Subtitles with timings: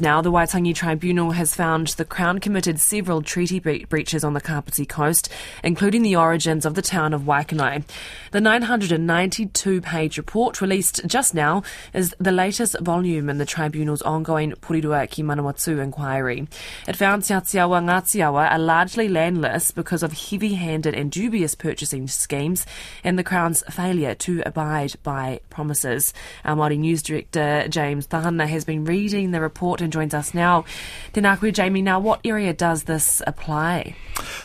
[0.00, 4.40] Now, the Waitangi Tribunal has found the Crown committed several treaty bre- breaches on the
[4.40, 5.28] Kapiti coast,
[5.64, 7.84] including the origins of the town of Waikanae.
[8.30, 14.52] The 992 page report released just now is the latest volume in the Tribunal's ongoing
[14.52, 16.46] Porirua ki Manawatu inquiry.
[16.86, 22.06] It found Te Atiawa Ngatiawa are largely landless because of heavy handed and dubious purchasing
[22.08, 22.66] schemes
[23.02, 26.12] and the Crown's failure to abide by promises.
[26.44, 30.66] Our Māori News Director James Tahana has been reading the report and joins us now.
[31.14, 31.80] Koe, Jamie.
[31.80, 33.96] Now, what area does this apply?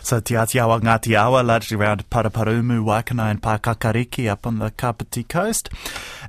[0.02, 5.70] So Te Atiawa Ngāti largely around Paraparaumu, Waikanae and Paekakariki up on the Kapiti coast.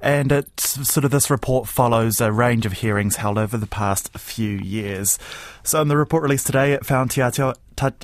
[0.02, 4.10] And it's sort of this report follows a range of hearings held over the past
[4.18, 5.16] few years.
[5.62, 7.54] So in the report released today, it found Te Atiawa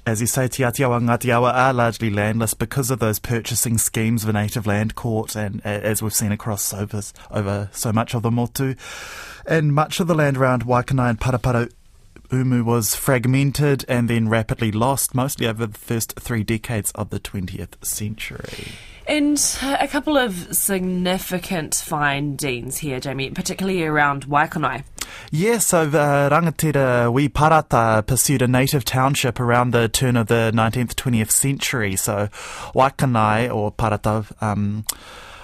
[0.06, 4.22] as you say, Te Atiawa Ngāti Awa are largely landless because of those purchasing schemes
[4.22, 8.22] of a native land court, and as we've seen across over, over so much of
[8.22, 8.74] the motu.
[9.46, 11.70] And much of the land around Waikanae and Parapara
[12.32, 17.18] Umu was fragmented and then rapidly lost, mostly over the first three decades of the
[17.18, 18.68] 20th century.
[19.06, 24.84] And a couple of significant findings here, Jamie, particularly around Waikanae.
[25.32, 30.50] Yes, so uh, Rangatira Wi Parata pursued a native township around the turn of the
[30.52, 31.94] 19th, 20th century.
[31.94, 32.26] So
[32.74, 34.84] Waikanae, or Parata, um,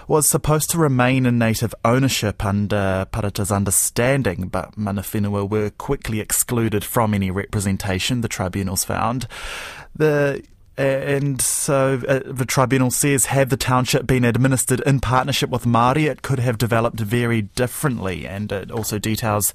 [0.08, 6.18] was supposed to remain in native ownership under Parata's understanding, but mana whenua were quickly
[6.18, 9.28] excluded from any representation, the tribunals found.
[9.94, 10.42] The
[10.76, 16.08] and so uh, the tribunal says, had the township been administered in partnership with Māori,
[16.08, 18.26] it could have developed very differently.
[18.26, 19.54] And it also details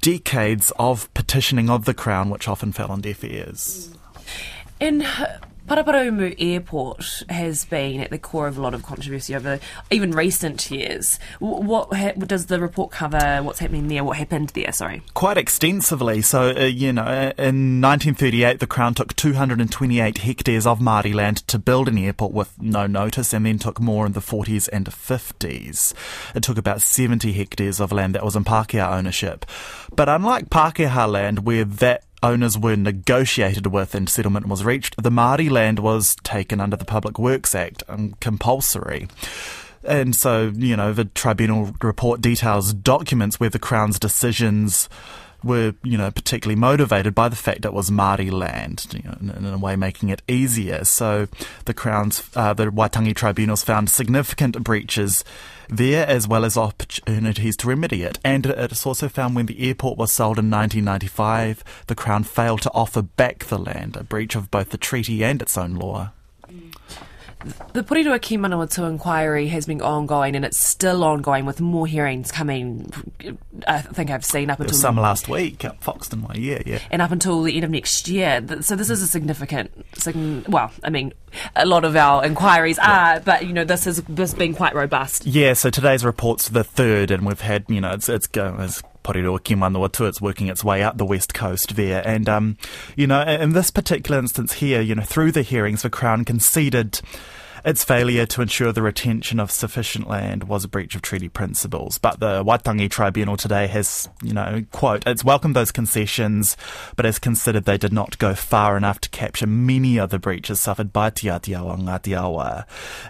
[0.00, 3.94] decades of petitioning of the Crown, which often fell on deaf ears.
[4.80, 5.04] In
[5.66, 9.58] Paraparaumu Airport has been at the core of a lot of controversy over
[9.90, 11.18] even recent years.
[11.38, 13.40] What, what does the report cover?
[13.42, 14.04] What's happening there?
[14.04, 14.72] What happened there?
[14.72, 15.00] Sorry.
[15.14, 16.20] Quite extensively.
[16.20, 21.58] So, uh, you know, in 1938, the Crown took 228 hectares of Māori land to
[21.58, 25.94] build an airport with no notice and then took more in the 40s and 50s.
[26.34, 29.46] It took about 70 hectares of land that was in Pākehā ownership.
[29.96, 35.10] But unlike Pākehā land, where that owners were negotiated with and settlement was reached, the
[35.10, 39.08] Māori land was taken under the Public Works Act, um, compulsory.
[39.84, 44.88] And so, you know, the tribunal report details documents where the Crown's decisions
[45.44, 49.34] were, you know, particularly motivated by the fact that it was Māori land, you know,
[49.36, 50.84] in, a way making it easier.
[50.84, 51.28] So
[51.66, 55.24] the Crown's, uh, the Waitangi tribunals found significant breaches
[55.68, 58.18] there as well as opportunities to remedy it.
[58.24, 62.72] And it's also found when the airport was sold in 1995, the Crown failed to
[62.72, 66.10] offer back the land, a breach of both the treaty and its own law.
[67.72, 72.32] The Porirua Ki Manawatu inquiry has been ongoing and it's still ongoing with more hearings
[72.32, 72.90] coming.
[73.66, 77.02] I think I've seen up until some last week at Foxton Way, yeah, yeah, and
[77.02, 78.44] up until the end of next year.
[78.60, 79.70] So this is a significant,
[80.48, 81.12] well, I mean,
[81.56, 83.16] a lot of our inquiries yeah.
[83.16, 85.26] are, but you know, this has this been quite robust.
[85.26, 85.52] Yeah.
[85.54, 88.60] So today's report's the third, and we've had, you know, it's it's going.
[88.60, 92.02] It's, Porirua Ki Manawatu, it's working its way up the west coast there.
[92.06, 92.56] And, um,
[92.96, 97.00] you know, in this particular instance here, you know, through the hearings, the Crown conceded
[97.64, 101.98] its failure to ensure the retention of sufficient land was a breach of treaty principles.
[101.98, 106.56] But the Waitangi Tribunal today has, you know, quote, it's welcomed those concessions,
[106.96, 110.60] but has considered they did not go far enough to capture many of the breaches
[110.60, 112.64] suffered by Te Atiawa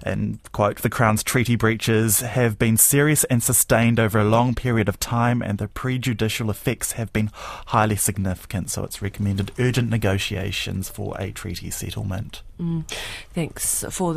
[0.04, 4.88] And, quote, the Crown's treaty breaches have been serious and sustained over a long period
[4.88, 8.70] of time, and the prejudicial effects have been highly significant.
[8.70, 12.43] So it's recommended urgent negotiations for a treaty settlement.
[12.60, 12.88] Mm.
[13.32, 14.14] Thanks for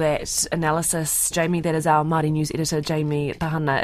[0.52, 1.62] analysis, Jamie.
[1.62, 3.76] That is our Māori News editor, Jamie Tahana.